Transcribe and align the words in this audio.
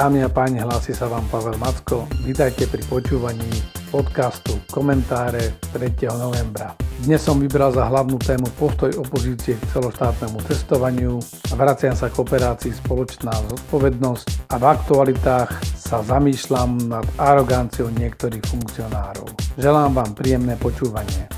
Dámy 0.00 0.24
a 0.24 0.32
páni, 0.32 0.64
hlási 0.64 0.96
sa 0.96 1.12
vám 1.12 1.28
Pavel 1.28 1.60
Macko. 1.60 2.08
Vítajte 2.24 2.64
pri 2.64 2.80
počúvaní 2.88 3.52
podcastu 3.92 4.56
Komentáre 4.72 5.60
3. 5.76 6.08
novembra. 6.16 6.72
Dnes 7.04 7.20
som 7.20 7.36
vybral 7.36 7.68
za 7.76 7.84
hlavnú 7.84 8.16
tému 8.16 8.48
postoj 8.56 8.88
opozície 8.96 9.60
k 9.60 9.68
celoštátnemu 9.76 10.40
testovaniu 10.48 11.20
a 11.20 11.52
vraciam 11.52 11.92
sa 11.92 12.08
k 12.08 12.16
operácii 12.16 12.80
Spoločná 12.80 13.44
zodpovednosť 13.52 14.48
a 14.48 14.56
v 14.56 14.64
aktualitách 14.72 15.50
sa 15.76 16.00
zamýšľam 16.00 16.80
nad 16.80 17.04
aroganciou 17.20 17.92
niektorých 17.92 18.48
funkcionárov. 18.48 19.28
Želám 19.60 20.00
vám 20.00 20.16
príjemné 20.16 20.56
počúvanie. 20.56 21.28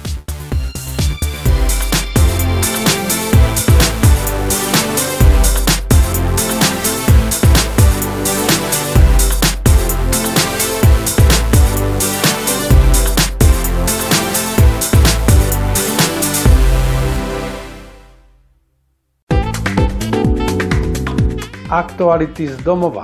Aktuality 21.73 22.53
z 22.53 22.61
domova. 22.61 23.01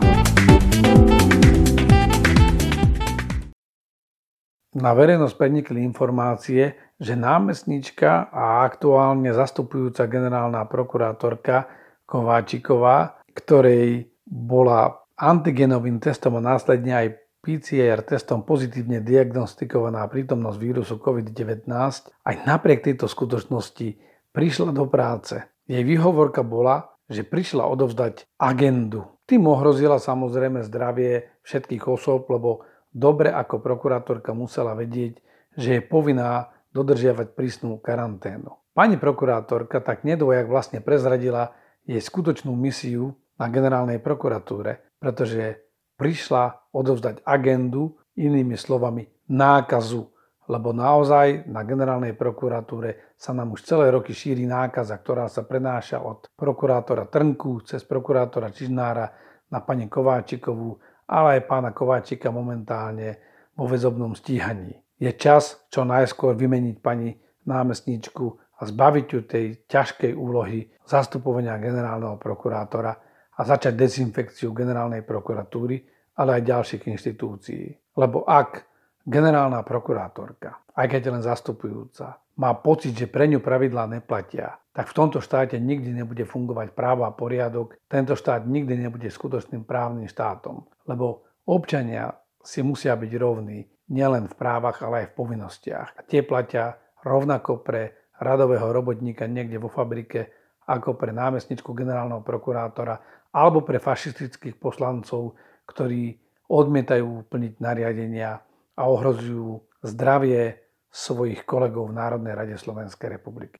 Na 4.76 4.92
verejnosť 4.92 5.34
prenikli 5.40 5.80
informácie, 5.80 6.76
že 7.00 7.16
námestnička 7.16 8.28
a 8.28 8.68
aktuálne 8.68 9.32
zastupujúca 9.32 10.04
generálna 10.04 10.68
prokurátorka 10.68 11.64
Kováčiková, 12.04 13.24
ktorej 13.32 14.12
bola 14.28 15.00
antigenovým 15.16 15.96
testom 15.96 16.36
a 16.36 16.44
následne 16.44 16.92
aj 16.92 17.06
PCR 17.40 18.04
testom 18.04 18.44
pozitívne 18.44 19.00
diagnostikovaná 19.00 20.04
prítomnosť 20.12 20.58
vírusu 20.60 21.00
COVID-19, 21.00 21.64
aj 22.04 22.36
napriek 22.44 22.84
tejto 22.84 23.08
skutočnosti 23.08 23.96
prišla 24.36 24.76
do 24.76 24.84
práce. 24.84 25.40
Jej 25.64 25.88
výhovorka 25.88 26.44
bola, 26.44 26.97
že 27.08 27.24
prišla 27.24 27.64
odovzdať 27.66 28.28
agendu. 28.36 29.08
Tým 29.24 29.48
ohrozila 29.48 29.96
samozrejme 29.96 30.64
zdravie 30.64 31.28
všetkých 31.44 31.84
osôb, 31.88 32.28
lebo 32.28 32.64
dobre 32.92 33.32
ako 33.32 33.60
prokurátorka 33.60 34.36
musela 34.36 34.76
vedieť, 34.76 35.20
že 35.56 35.80
je 35.80 35.82
povinná 35.82 36.52
dodržiavať 36.72 37.32
prísnu 37.32 37.80
karanténu. 37.80 38.52
Pani 38.76 39.00
prokurátorka 39.00 39.82
tak 39.82 40.06
nedvojak 40.06 40.46
vlastne 40.46 40.78
prezradila 40.84 41.56
jej 41.88 41.98
skutočnú 41.98 42.52
misiu 42.54 43.16
na 43.40 43.48
generálnej 43.50 43.98
prokuratúre, 43.98 44.84
pretože 45.00 45.64
prišla 45.98 46.70
odovzdať 46.70 47.26
agendu, 47.26 47.98
inými 48.18 48.58
slovami 48.58 49.06
nákazu 49.30 50.10
lebo 50.48 50.72
naozaj 50.72 51.44
na 51.52 51.60
generálnej 51.62 52.16
prokuratúre 52.16 53.12
sa 53.20 53.36
nám 53.36 53.52
už 53.52 53.68
celé 53.68 53.92
roky 53.92 54.16
šíri 54.16 54.48
nákaza, 54.48 54.96
ktorá 54.96 55.28
sa 55.28 55.44
prenáša 55.44 56.00
od 56.00 56.32
prokurátora 56.32 57.04
Trnku 57.12 57.68
cez 57.68 57.84
prokurátora 57.84 58.48
Čižnára 58.48 59.06
na 59.52 59.60
pani 59.60 59.92
Kováčikovú, 59.92 60.80
ale 61.04 61.40
aj 61.40 61.48
pána 61.48 61.70
Kováčika 61.76 62.32
momentálne 62.32 63.20
vo 63.52 63.68
väzobnom 63.68 64.16
stíhaní. 64.16 64.72
Je 64.96 65.12
čas 65.14 65.68
čo 65.68 65.84
najskôr 65.84 66.32
vymeniť 66.34 66.76
pani 66.80 67.12
námestníčku 67.44 68.26
a 68.58 68.62
zbaviť 68.66 69.06
ju 69.06 69.20
tej 69.24 69.46
ťažkej 69.68 70.12
úlohy 70.16 70.66
zastupovania 70.88 71.60
generálneho 71.60 72.18
prokurátora 72.18 72.92
a 73.38 73.40
začať 73.46 73.78
dezinfekciu 73.78 74.50
generálnej 74.50 75.06
prokuratúry, 75.06 75.86
ale 76.18 76.40
aj 76.40 76.42
ďalších 76.42 76.82
inštitúcií. 76.90 77.94
Lebo 77.94 78.26
ak 78.26 78.67
generálna 79.08 79.64
prokurátorka, 79.64 80.60
aj 80.76 80.86
keď 80.86 81.00
je 81.00 81.12
len 81.16 81.24
zastupujúca, 81.24 82.20
má 82.38 82.54
pocit, 82.60 82.94
že 82.94 83.10
pre 83.10 83.26
ňu 83.26 83.40
pravidlá 83.40 83.88
neplatia, 83.88 84.60
tak 84.70 84.92
v 84.92 84.96
tomto 85.00 85.18
štáte 85.18 85.58
nikdy 85.58 85.90
nebude 85.90 86.22
fungovať 86.22 86.76
právo 86.76 87.02
a 87.08 87.10
poriadok, 87.10 87.80
tento 87.90 88.14
štát 88.14 88.46
nikdy 88.46 88.78
nebude 88.78 89.10
skutočným 89.10 89.66
právnym 89.66 90.06
štátom, 90.06 90.62
lebo 90.86 91.26
občania 91.48 92.14
si 92.44 92.62
musia 92.62 92.94
byť 92.94 93.12
rovní 93.18 93.66
nielen 93.90 94.30
v 94.30 94.38
právach, 94.38 94.78
ale 94.84 95.02
aj 95.02 95.06
v 95.10 95.16
povinnostiach. 95.16 95.88
A 95.98 96.00
tie 96.06 96.22
platia 96.22 96.78
rovnako 97.02 97.64
pre 97.64 98.12
radového 98.20 98.70
robotníka 98.70 99.26
niekde 99.26 99.58
vo 99.58 99.72
fabrike, 99.72 100.30
ako 100.68 100.94
pre 101.00 101.10
námestničku 101.16 101.72
generálneho 101.72 102.20
prokurátora 102.20 103.00
alebo 103.32 103.64
pre 103.64 103.80
fašistických 103.80 104.60
poslancov, 104.60 105.34
ktorí 105.64 106.20
odmietajú 106.48 107.28
plniť 107.28 107.52
nariadenia 107.60 108.40
a 108.78 108.86
ohrozujú 108.86 109.66
zdravie 109.82 110.62
svojich 110.88 111.42
kolegov 111.42 111.90
v 111.90 111.98
Národnej 111.98 112.34
rade 112.38 112.54
Slovenskej 112.54 113.18
republiky. 113.18 113.58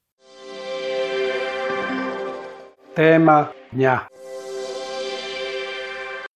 Téma 2.94 3.50
dňa 3.74 4.10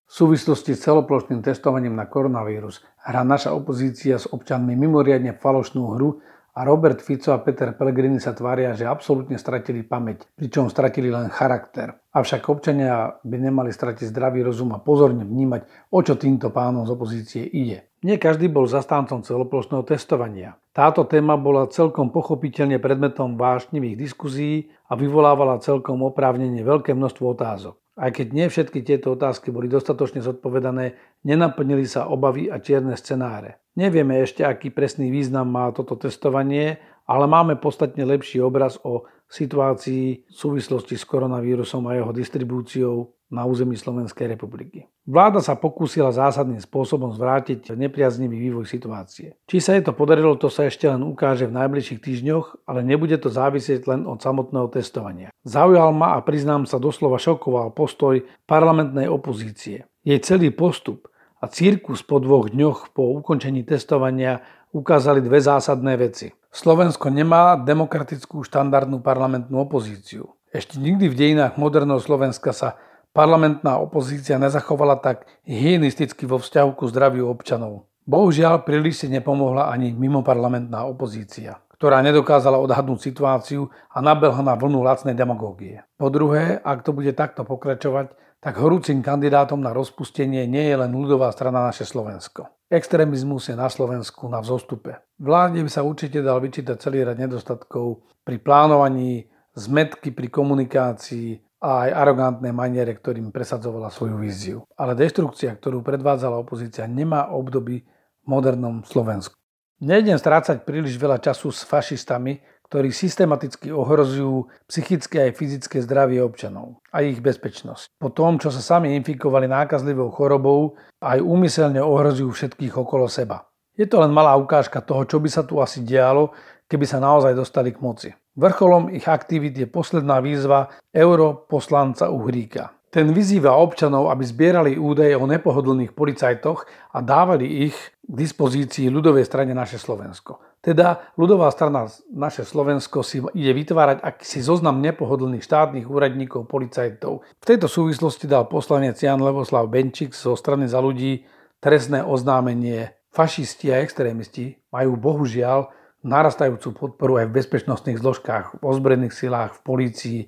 v 0.03 0.13
súvislosti 0.13 0.77
s 0.77 0.85
celoplošným 0.85 1.41
testovaním 1.41 1.97
na 1.97 2.07
koronavírus 2.11 2.83
hrá 3.07 3.23
naša 3.23 3.55
opozícia 3.55 4.19
s 4.19 4.29
občanmi 4.29 4.77
mimoriadne 4.77 5.35
falošnú 5.39 5.83
hru 5.97 6.21
a 6.53 6.61
Robert 6.69 7.01
Fico 7.01 7.33
a 7.33 7.41
Peter 7.41 7.73
Pellegrini 7.73 8.21
sa 8.21 8.37
tvária, 8.37 8.77
že 8.77 8.85
absolútne 8.85 9.41
stratili 9.41 9.81
pamäť, 9.81 10.29
pričom 10.37 10.69
stratili 10.69 11.09
len 11.09 11.33
charakter. 11.33 11.97
Avšak 12.13 12.53
občania 12.53 13.17
by 13.25 13.37
nemali 13.41 13.73
stratiť 13.73 14.13
zdravý 14.13 14.45
rozum 14.45 14.77
a 14.77 14.83
pozorne 14.85 15.25
vnímať, 15.25 15.65
o 15.89 16.01
čo 16.05 16.21
týmto 16.21 16.53
pánom 16.53 16.85
z 16.85 16.93
opozície 16.93 17.43
ide. 17.49 17.89
Nie 18.05 18.21
každý 18.21 18.53
bol 18.53 18.69
zastáncom 18.69 19.25
celoplošného 19.25 19.87
testovania. 19.89 20.61
Táto 20.77 21.09
téma 21.09 21.41
bola 21.41 21.71
celkom 21.73 22.13
pochopiteľne 22.13 22.77
predmetom 22.83 23.41
vášnivých 23.41 23.97
diskuzí 23.97 24.69
a 24.91 24.99
vyvolávala 24.99 25.63
celkom 25.65 26.05
oprávnenie 26.05 26.61
veľké 26.67 26.93
množstvo 26.93 27.33
otázok. 27.33 27.82
Aj 27.93 28.09
keď 28.09 28.27
nie 28.33 28.47
všetky 28.49 28.81
tieto 28.81 29.13
otázky 29.13 29.53
boli 29.53 29.69
dostatočne 29.69 30.25
zodpovedané, 30.25 30.97
nenaplnili 31.29 31.85
sa 31.85 32.09
obavy 32.09 32.49
a 32.49 32.57
čierne 32.57 32.97
scenáre. 32.97 33.61
Nevieme 33.77 34.21
ešte, 34.25 34.45
aký 34.45 34.73
presný 34.73 35.13
význam 35.13 35.53
má 35.53 35.69
toto 35.77 36.01
testovanie, 36.01 36.81
ale 37.07 37.25
máme 37.27 37.59
podstatne 37.59 38.05
lepší 38.07 38.41
obraz 38.41 38.79
o 38.83 39.07
situácii 39.33 40.29
v 40.29 40.35
súvislosti 40.35 40.95
s 41.01 41.09
koronavírusom 41.09 41.89
a 41.89 41.97
jeho 41.97 42.13
distribúciou 42.13 43.17
na 43.33 43.49
území 43.49 43.73
Slovenskej 43.81 44.29
republiky. 44.29 44.85
Vláda 45.09 45.41
sa 45.41 45.57
pokúsila 45.57 46.13
zásadným 46.13 46.61
spôsobom 46.61 47.09
zvrátiť 47.17 47.73
nepriaznivý 47.73 48.37
vývoj 48.37 48.69
situácie. 48.69 49.41
Či 49.49 49.57
sa 49.59 49.73
jej 49.73 49.83
to 49.83 49.97
podarilo, 49.97 50.37
to 50.37 50.53
sa 50.53 50.69
ešte 50.69 50.85
len 50.85 51.01
ukáže 51.01 51.49
v 51.49 51.57
najbližších 51.57 52.05
týždňoch, 52.05 52.69
ale 52.69 52.85
nebude 52.85 53.17
to 53.17 53.33
závisieť 53.33 53.89
len 53.89 54.05
od 54.05 54.21
samotného 54.21 54.69
testovania. 54.69 55.33
Zaujal 55.49 55.97
ma 55.97 56.21
a 56.21 56.21
priznám 56.21 56.69
sa 56.69 56.77
doslova 56.77 57.17
šokoval 57.17 57.73
postoj 57.73 58.21
parlamentnej 58.45 59.09
opozície. 59.09 59.89
Jej 60.05 60.21
celý 60.29 60.53
postup 60.53 61.09
a 61.43 61.51
cirkus 61.51 62.07
po 62.07 62.23
dvoch 62.23 62.55
dňoch 62.55 62.95
po 62.95 63.19
ukončení 63.19 63.67
testovania 63.67 64.47
ukázali 64.71 65.19
dve 65.19 65.43
zásadné 65.43 65.99
veci. 65.99 66.31
Slovensko 66.55 67.11
nemá 67.11 67.59
demokratickú 67.59 68.47
štandardnú 68.47 69.03
parlamentnú 69.03 69.59
opozíciu. 69.67 70.31
Ešte 70.55 70.79
nikdy 70.79 71.11
v 71.11 71.19
dejinách 71.19 71.59
moderného 71.59 71.99
Slovenska 71.99 72.55
sa 72.55 72.79
parlamentná 73.11 73.81
opozícia 73.83 74.39
nezachovala 74.39 75.03
tak 75.03 75.27
hygienisticky 75.43 76.29
vo 76.29 76.39
vzťahu 76.39 76.71
ku 76.79 76.87
zdraviu 76.87 77.27
občanov. 77.27 77.91
Bohužiaľ, 78.07 78.63
príliš 78.63 79.03
si 79.03 79.07
nepomohla 79.11 79.71
ani 79.73 79.95
mimoparlamentná 79.95 80.85
opozícia, 80.87 81.63
ktorá 81.75 82.03
nedokázala 82.03 82.59
odhadnúť 82.61 83.01
situáciu 83.01 83.71
a 83.91 83.99
nabehla 84.03 84.43
na 84.43 84.55
vlnu 84.59 84.83
lacnej 84.83 85.15
demagógie. 85.17 85.87
Po 85.97 86.11
druhé, 86.13 86.61
ak 86.63 86.83
to 86.87 86.93
bude 86.93 87.15
takto 87.15 87.47
pokračovať, 87.47 88.13
tak 88.43 88.59
horúcim 88.59 88.99
kandidátom 89.07 89.63
na 89.63 89.71
rozpustenie 89.71 90.51
nie 90.51 90.67
je 90.67 90.77
len 90.77 90.91
ľudová 90.91 91.31
strana 91.31 91.63
naše 91.71 91.87
Slovensko. 91.87 92.51
Extrémizmus 92.67 93.47
je 93.47 93.55
na 93.55 93.71
Slovensku 93.71 94.27
na 94.27 94.43
vzostupe. 94.43 94.99
Vláde 95.23 95.63
by 95.63 95.71
sa 95.71 95.87
určite 95.87 96.19
dal 96.19 96.43
vyčítať 96.43 96.75
celý 96.83 97.07
rad 97.07 97.23
nedostatkov 97.23 98.03
pri 98.27 98.43
plánovaní, 98.43 99.31
zmetky 99.55 100.11
pri 100.11 100.27
komunikácii, 100.27 101.39
a 101.63 101.87
aj 101.87 101.91
arogantné 101.95 102.51
maniere, 102.51 102.91
ktorým 102.99 103.31
presadzovala 103.31 103.87
svoju 103.95 104.19
víziu. 104.19 104.59
Ale 104.75 104.99
deštrukcia, 104.99 105.55
ktorú 105.55 105.87
predvádzala 105.87 106.35
opozícia, 106.35 106.91
nemá 106.91 107.31
obdoby 107.31 107.87
v 107.87 108.27
modernom 108.27 108.83
Slovensku. 108.83 109.39
Nejdem 109.79 110.19
strácať 110.19 110.67
príliš 110.67 110.99
veľa 110.99 111.23
času 111.23 111.55
s 111.55 111.63
fašistami, 111.63 112.43
ktorí 112.73 112.89
systematicky 112.89 113.69
ohrozujú 113.69 114.49
psychické 114.65 115.29
aj 115.29 115.37
fyzické 115.37 115.85
zdravie 115.85 116.25
občanov 116.25 116.81
a 116.89 117.05
ich 117.05 117.21
bezpečnosť. 117.21 118.01
Po 118.01 118.09
tom, 118.09 118.41
čo 118.41 118.49
sa 118.49 118.65
sami 118.65 118.97
infikovali 118.97 119.45
nákazlivou 119.45 120.09
chorobou, 120.09 120.81
aj 121.05 121.21
úmyselne 121.21 121.85
ohrozujú 121.85 122.33
všetkých 122.33 122.73
okolo 122.81 123.13
seba. 123.13 123.45
Je 123.77 123.85
to 123.85 124.01
len 124.01 124.09
malá 124.09 124.41
ukážka 124.41 124.81
toho, 124.81 125.05
čo 125.05 125.21
by 125.21 125.29
sa 125.29 125.45
tu 125.45 125.61
asi 125.61 125.85
dialo, 125.85 126.33
keby 126.65 126.89
sa 126.89 126.97
naozaj 126.97 127.37
dostali 127.37 127.77
k 127.77 127.85
moci. 127.85 128.09
Vrcholom 128.41 128.89
ich 128.89 129.05
aktivít 129.05 129.53
je 129.61 129.69
posledná 129.69 130.25
výzva 130.25 130.73
europoslanca 130.97 132.09
Uhríka. 132.09 132.73
Ten 132.93 133.09
vyzýva 133.09 133.57
občanov, 133.57 134.13
aby 134.13 134.21
zbierali 134.21 134.77
údaje 134.77 135.17
o 135.17 135.25
nepohodlných 135.25 135.97
policajtoch 135.97 136.69
a 136.93 137.01
dávali 137.01 137.65
ich 137.65 137.77
k 138.05 138.13
dispozícii 138.21 138.93
ľudovej 138.93 139.25
strane 139.25 139.57
naše 139.57 139.81
Slovensko. 139.81 140.45
Teda 140.61 141.01
ľudová 141.17 141.49
strana 141.49 141.89
naše 142.13 142.45
Slovensko 142.45 143.01
si 143.01 143.25
ide 143.33 143.57
vytvárať 143.57 144.05
akýsi 144.05 144.45
zoznam 144.45 144.85
nepohodlných 144.85 145.41
štátnych 145.41 145.89
úradníkov, 145.89 146.45
policajtov. 146.45 147.25
V 147.25 147.49
tejto 147.49 147.65
súvislosti 147.65 148.29
dal 148.29 148.45
poslanec 148.45 149.01
Jan 149.01 149.25
Levoslav 149.25 149.73
Benčík 149.73 150.13
zo 150.13 150.37
strany 150.37 150.69
za 150.69 150.77
ľudí 150.85 151.25
trestné 151.65 152.05
oznámenie. 152.05 152.93
Fašisti 153.09 153.73
a 153.73 153.81
extrémisti 153.81 154.61
majú 154.69 155.01
bohužiaľ 155.01 155.73
narastajúcu 156.05 156.77
podporu 156.77 157.25
aj 157.25 157.33
v 157.33 157.37
bezpečnostných 157.41 157.97
zložkách, 157.97 158.61
v 158.61 158.63
ozbrojených 158.69 159.17
silách, 159.17 159.57
v 159.57 159.61
polícii, 159.65 160.19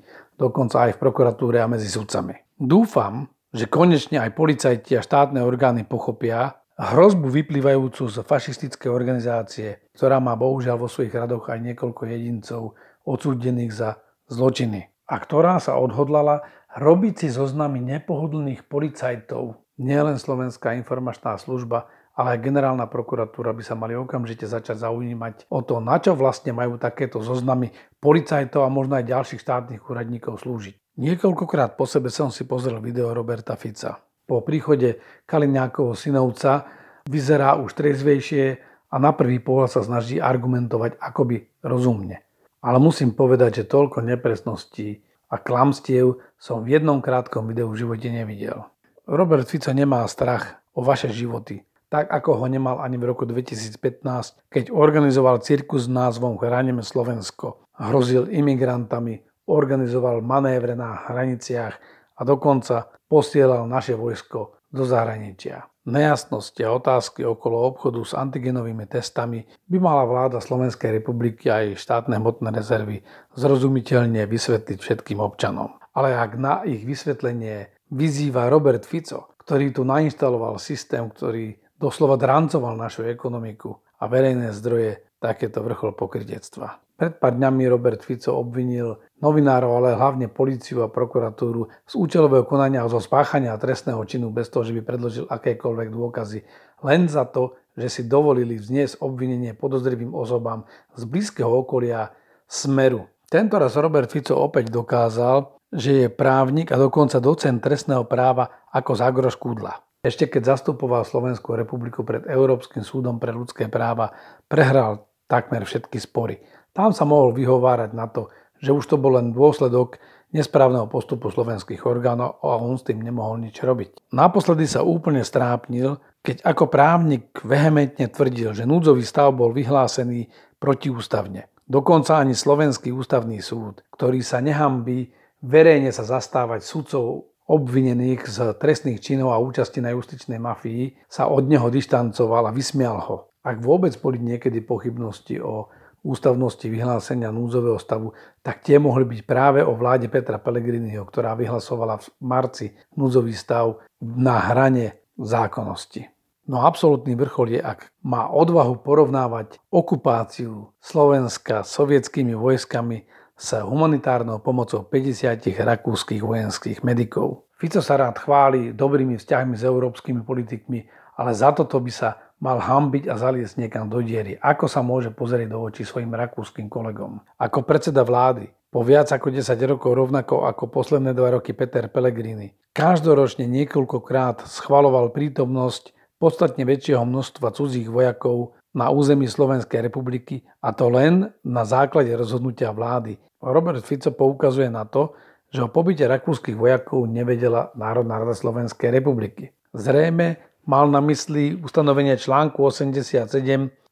dokonca 0.41 0.89
aj 0.89 0.97
v 0.97 1.01
prokuratúre 1.05 1.61
a 1.61 1.69
medzi 1.69 1.93
sudcami. 1.93 2.44
Dúfam, 2.55 3.35
že 3.51 3.67
konečne 3.67 4.23
aj 4.23 4.35
policajti 4.39 4.95
a 4.99 5.03
štátne 5.03 5.43
orgány 5.43 5.83
pochopia 5.83 6.63
hrozbu 6.75 7.31
vyplývajúcu 7.31 8.11
z 8.11 8.23
fašistickej 8.27 8.91
organizácie, 8.91 9.91
ktorá 9.95 10.19
má 10.19 10.35
bohužiaľ 10.35 10.87
vo 10.87 10.89
svojich 10.91 11.15
radoch 11.15 11.47
aj 11.51 11.63
niekoľko 11.63 12.03
jedincov 12.11 12.79
odsúdených 13.07 13.73
za 13.75 13.91
zločiny 14.27 14.91
a 15.07 15.15
ktorá 15.19 15.63
sa 15.63 15.79
odhodlala 15.79 16.43
robiť 16.75 17.27
si 17.27 17.29
zoznamy 17.31 17.79
nepohodlných 17.79 18.67
policajtov. 18.67 19.63
Nielen 19.79 20.19
Slovenská 20.19 20.75
informačná 20.79 21.39
služba, 21.39 21.91
ale 22.15 22.39
aj 22.39 22.47
generálna 22.47 22.87
prokuratúra 22.87 23.51
by 23.51 23.63
sa 23.67 23.75
mali 23.75 23.99
okamžite 23.99 24.47
začať 24.47 24.83
zaujímať 24.83 25.51
o 25.51 25.63
to, 25.67 25.83
na 25.83 25.99
čo 25.99 26.15
vlastne 26.15 26.55
majú 26.55 26.79
takéto 26.79 27.19
zoznamy 27.19 27.75
policajtov 27.99 28.63
a 28.63 28.71
možno 28.71 28.99
aj 28.99 29.11
ďalších 29.11 29.43
štátnych 29.43 29.83
úradníkov 29.83 30.43
slúžiť. 30.43 30.84
Niekoľkokrát 30.95 31.75
po 31.75 31.91
sebe 31.91 32.07
som 32.07 32.31
si 32.31 32.47
pozrel 32.47 32.79
video 32.79 33.11
Roberta 33.11 33.59
Fica. 33.59 33.99
Po 34.31 34.47
príchode 34.47 35.03
Kaliňákovho 35.27 35.99
synovca 35.99 36.71
vyzerá 37.11 37.59
už 37.59 37.75
trezvejšie 37.75 38.63
a 38.95 38.97
na 39.03 39.11
prvý 39.11 39.43
pohľad 39.43 39.75
sa 39.75 39.83
snaží 39.83 40.23
argumentovať 40.23 40.95
akoby 41.03 41.51
rozumne. 41.67 42.23
Ale 42.63 42.79
musím 42.79 43.11
povedať, 43.11 43.67
že 43.67 43.71
toľko 43.75 44.07
nepresností 44.07 45.03
a 45.27 45.43
klamstiev 45.43 46.23
som 46.39 46.63
v 46.63 46.79
jednom 46.79 47.03
krátkom 47.03 47.51
videu 47.51 47.67
v 47.75 47.83
živote 47.83 48.07
nevidel. 48.15 48.63
Robert 49.03 49.51
Fico 49.51 49.75
nemá 49.75 50.07
strach 50.07 50.63
o 50.79 50.87
vaše 50.87 51.11
životy, 51.11 51.67
tak 51.91 52.07
ako 52.07 52.39
ho 52.39 52.47
nemal 52.47 52.79
ani 52.79 53.03
v 53.03 53.11
roku 53.11 53.27
2015, 53.27 54.47
keď 54.47 54.71
organizoval 54.71 55.43
cirkus 55.43 55.85
s 55.85 55.93
názvom 55.93 56.39
Chránime 56.39 56.87
Slovensko. 56.87 57.67
Hrozil 57.75 58.31
imigrantami, 58.31 59.27
organizoval 59.47 60.25
manévre 60.25 60.73
na 60.77 61.09
hraniciach 61.09 61.75
a 62.17 62.21
dokonca 62.23 62.89
posielal 63.09 63.69
naše 63.69 63.95
vojsko 63.95 64.65
do 64.75 64.83
zahraničia. 64.83 65.71
Nejasnosti 65.85 66.65
a 66.65 66.73
otázky 66.73 67.29
okolo 67.29 67.61
obchodu 67.69 68.01
s 68.01 68.17
antigenovými 68.17 68.89
testami 68.89 69.45
by 69.69 69.77
mala 69.77 70.09
vláda 70.09 70.41
Slovenskej 70.41 70.97
republiky 70.97 71.53
a 71.53 71.61
jej 71.61 71.77
štátne 71.77 72.17
hmotné 72.17 72.49
rezervy 72.57 73.05
zrozumiteľne 73.37 74.25
vysvetliť 74.25 74.79
všetkým 74.81 75.21
občanom. 75.21 75.77
Ale 75.93 76.17
ak 76.17 76.41
na 76.41 76.65
ich 76.65 76.89
vysvetlenie 76.89 77.69
vyzýva 77.93 78.49
Robert 78.49 78.89
Fico, 78.89 79.37
ktorý 79.45 79.77
tu 79.77 79.85
nainštaloval 79.85 80.57
systém, 80.57 81.05
ktorý 81.05 81.61
doslova 81.77 82.17
drancoval 82.17 82.81
našu 82.81 83.05
ekonomiku 83.05 83.77
a 84.01 84.09
verejné 84.09 84.57
zdroje, 84.57 85.05
takéto 85.25 85.65
vrchol 85.65 85.97
pokrytectva. 85.97 86.85
Pred 86.95 87.19
pár 87.19 87.35
dňami 87.35 87.65
Robert 87.73 88.05
Fico 88.05 88.37
obvinil 88.37 89.01
novinárov, 89.19 89.83
ale 89.83 89.99
hlavne 89.99 90.29
políciu 90.29 90.85
a 90.85 90.93
prokuratúru 90.93 91.67
z 91.89 91.95
účelového 91.97 92.45
konania 92.45 92.85
a 92.85 92.93
zo 92.93 93.01
spáchania 93.01 93.57
trestného 93.57 93.99
činu 94.05 94.29
bez 94.29 94.53
toho, 94.53 94.63
že 94.63 94.77
by 94.77 94.85
predložil 94.85 95.25
akékoľvek 95.27 95.89
dôkazy. 95.91 96.47
Len 96.87 97.09
za 97.09 97.25
to, 97.27 97.57
že 97.75 97.89
si 97.91 98.03
dovolili 98.07 98.55
vzniesť 98.55 99.03
obvinenie 99.03 99.57
podozrivým 99.59 100.15
osobám 100.15 100.69
z 100.95 101.03
blízkeho 101.09 101.51
okolia 101.67 102.15
Smeru. 102.47 103.11
Tento 103.27 103.59
raz 103.59 103.75
Robert 103.75 104.13
Fico 104.13 104.39
opäť 104.39 104.71
dokázal, 104.71 105.59
že 105.75 106.07
je 106.07 106.09
právnik 106.13 106.71
a 106.71 106.79
dokonca 106.79 107.19
docent 107.19 107.59
trestného 107.59 108.07
práva 108.07 108.63
ako 108.71 108.95
Zagroš 108.95 109.35
Kudla. 109.35 109.83
Ešte 110.05 110.29
keď 110.29 110.55
zastupoval 110.55 111.03
Slovenskú 111.03 111.57
republiku 111.57 112.05
pred 112.07 112.29
Európskym 112.29 112.85
súdom 112.87 113.19
pre 113.19 113.33
ľudské 113.33 113.67
práva, 113.67 114.13
prehral 114.47 115.09
takmer 115.31 115.65
všetky 115.65 115.99
spory. 116.01 116.41
Tam 116.75 116.91
sa 116.91 117.07
mohol 117.07 117.33
vyhovárať 117.33 117.91
na 117.95 118.11
to, 118.11 118.33
že 118.59 118.75
už 118.75 118.85
to 118.89 118.97
bol 118.99 119.15
len 119.15 119.31
dôsledok 119.31 120.01
nesprávneho 120.35 120.91
postupu 120.91 121.31
slovenských 121.31 121.87
orgánov 121.87 122.43
a 122.43 122.59
on 122.59 122.75
s 122.75 122.83
tým 122.83 122.99
nemohol 122.99 123.39
nič 123.39 123.63
robiť. 123.63 124.11
Naposledy 124.11 124.67
sa 124.67 124.83
úplne 124.83 125.23
strápnil, 125.23 126.03
keď 126.27 126.43
ako 126.43 126.67
právnik 126.67 127.31
vehementne 127.47 128.11
tvrdil, 128.11 128.51
že 128.57 128.67
núdzový 128.67 129.07
stav 129.07 129.31
bol 129.31 129.55
vyhlásený 129.55 130.27
protiústavne. 130.59 131.47
Dokonca 131.65 132.19
ani 132.19 132.35
Slovenský 132.35 132.91
ústavný 132.91 133.39
súd, 133.39 133.87
ktorý 133.95 134.21
sa 134.21 134.43
nehambí 134.43 135.15
verejne 135.45 135.93
sa 135.93 136.03
zastávať 136.03 136.65
sudcov 136.65 137.29
obvinených 137.45 138.25
z 138.25 138.39
trestných 138.57 139.05
činov 139.05 139.37
a 139.37 139.41
účasti 139.41 139.85
na 139.85 139.93
justičnej 139.93 140.41
mafii, 140.41 141.05
sa 141.05 141.29
od 141.29 141.45
neho 141.45 141.69
dištancoval 141.69 142.49
a 142.49 142.57
vysmial 142.57 142.99
ho. 143.05 143.29
Ak 143.45 143.61
vôbec 143.61 143.93
boli 144.01 144.17
niekedy 144.17 144.65
pochybnosti 144.65 145.37
o 145.39 145.69
ústavnosti 146.05 146.65
vyhlásenia 146.69 147.33
núdzového 147.33 147.81
stavu, 147.81 148.13
tak 148.45 148.61
tie 148.61 148.77
mohli 148.77 149.09
byť 149.09 149.21
práve 149.25 149.61
o 149.65 149.73
vláde 149.77 150.09
Petra 150.09 150.37
Pellegriniho, 150.37 151.05
ktorá 151.09 151.33
vyhlasovala 151.37 152.01
v 152.01 152.07
marci 152.21 152.67
núdzový 152.97 153.33
stav 153.33 153.81
na 154.01 154.37
hrane 154.53 155.05
zákonnosti. 155.17 156.09
No 156.45 156.61
absolútny 156.61 157.17
vrchol 157.17 157.57
je, 157.57 157.61
ak 157.65 157.89
má 158.05 158.29
odvahu 158.29 158.85
porovnávať 158.85 159.57
okupáciu 159.73 160.77
Slovenska 160.77 161.65
sovietskými 161.65 162.37
vojskami 162.37 163.09
s 163.33 163.57
humanitárnou 163.65 164.45
pomocou 164.45 164.85
50 164.85 165.41
rakúskych 165.41 166.21
vojenských 166.21 166.85
medikov. 166.85 167.49
Fico 167.57 167.81
sa 167.81 167.97
rád 167.97 168.21
chváli 168.21 168.77
dobrými 168.77 169.17
vzťahmi 169.17 169.57
s 169.57 169.65
európskymi 169.65 170.21
politikmi, 170.21 170.85
ale 171.17 171.33
za 171.33 171.49
toto 171.57 171.81
by 171.81 171.89
sa 171.89 172.24
mal 172.45 172.61
hambiť 172.61 173.09
a 173.09 173.17
zaliesť 173.17 173.57
niekam 173.57 173.89
do 173.89 174.05
diery. 174.05 174.37
Ako 174.37 174.69
sa 174.69 174.85
môže 174.85 175.09
pozrieť 175.09 175.57
do 175.57 175.65
očí 175.65 175.89
svojim 175.89 176.13
rakúskym 176.13 176.69
kolegom? 176.69 177.25
Ako 177.41 177.65
predseda 177.65 178.05
vlády, 178.05 178.53
po 178.69 178.85
viac 178.85 179.09
ako 179.09 179.33
10 179.33 179.57
rokov 179.65 179.97
rovnako 179.97 180.45
ako 180.45 180.69
posledné 180.69 181.17
dva 181.17 181.41
roky 181.41 181.57
Peter 181.57 181.89
Pellegrini. 181.89 182.53
Každoročne 182.77 183.49
niekoľkokrát 183.49 184.45
schvaloval 184.45 185.17
prítomnosť 185.17 185.97
podstatne 186.21 186.69
väčšieho 186.69 187.07
množstva 187.09 187.55
cudzích 187.55 187.89
vojakov 187.89 188.61
na 188.77 188.93
území 188.93 189.25
Slovenskej 189.25 189.81
republiky 189.81 190.45
a 190.61 190.77
to 190.77 190.93
len 190.93 191.33
na 191.47 191.65
základe 191.65 192.13
rozhodnutia 192.13 192.75
vlády. 192.75 193.17
Robert 193.41 193.81
Fico 193.87 194.11
poukazuje 194.13 194.69
na 194.69 194.85
to, 194.85 195.17
že 195.55 195.63
o 195.63 195.71
pobyte 195.71 196.03
rakúskych 196.03 196.59
vojakov 196.59 197.07
nevedela 197.07 197.71
Národná 197.79 198.19
rada 198.19 198.35
Slovenskej 198.35 198.91
republiky. 198.91 199.55
Zrejme 199.71 200.54
mal 200.65 200.89
na 200.91 201.01
mysli 201.05 201.57
ustanovenie 201.57 202.17
článku 202.17 202.61
87 202.61 203.31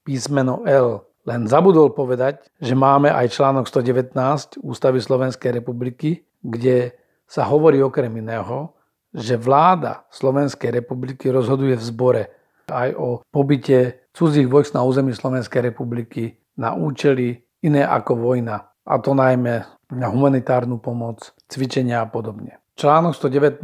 písmeno 0.02 0.64
L. 0.66 1.04
Len 1.22 1.46
zabudol 1.46 1.94
povedať, 1.94 2.50
že 2.58 2.74
máme 2.74 3.06
aj 3.06 3.38
článok 3.38 3.70
119 3.70 4.58
Ústavy 4.58 4.98
Slovenskej 4.98 5.54
republiky, 5.54 6.26
kde 6.42 6.98
sa 7.30 7.46
hovorí 7.46 7.78
okrem 7.78 8.10
iného, 8.18 8.74
že 9.14 9.38
vláda 9.38 10.02
Slovenskej 10.10 10.82
republiky 10.82 11.30
rozhoduje 11.30 11.78
v 11.78 11.84
zbore 11.84 12.22
aj 12.66 12.90
o 12.96 13.20
pobyte 13.28 14.08
cudzích 14.16 14.48
vojsk 14.48 14.74
na 14.74 14.82
území 14.82 15.12
Slovenskej 15.12 15.72
republiky 15.72 16.40
na 16.56 16.74
účely 16.74 17.44
iné 17.62 17.84
ako 17.84 18.18
vojna. 18.18 18.72
A 18.82 18.98
to 18.98 19.14
najmä 19.14 19.62
na 19.92 20.08
humanitárnu 20.08 20.80
pomoc, 20.80 21.36
cvičenia 21.46 22.02
a 22.02 22.08
podobne. 22.08 22.61
Článok 22.72 23.12
119 23.14 23.60